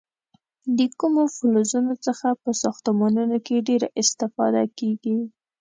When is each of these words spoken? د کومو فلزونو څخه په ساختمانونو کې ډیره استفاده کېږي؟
د 0.77 0.79
کومو 0.99 1.23
فلزونو 1.35 1.93
څخه 2.05 2.27
په 2.43 2.49
ساختمانونو 2.61 3.37
کې 3.45 3.65
ډیره 3.67 3.87
استفاده 4.01 4.63
کېږي؟ 4.79 5.17